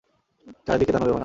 [0.67, 1.19] চারদিকে দানবে ভরা।